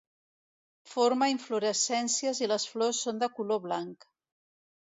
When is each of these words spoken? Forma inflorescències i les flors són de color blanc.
Forma 0.93 1.27
inflorescències 1.33 2.41
i 2.47 2.49
les 2.53 2.65
flors 2.73 3.03
són 3.09 3.23
de 3.25 3.31
color 3.41 3.63
blanc. 3.67 4.13